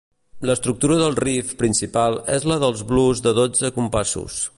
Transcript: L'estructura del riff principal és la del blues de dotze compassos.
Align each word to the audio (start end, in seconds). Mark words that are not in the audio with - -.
L'estructura 0.49 0.95
del 1.01 1.17
riff 1.19 1.51
principal 1.59 2.17
és 2.37 2.47
la 2.53 2.57
del 2.65 2.81
blues 2.93 3.21
de 3.27 3.35
dotze 3.41 3.71
compassos. 3.77 4.41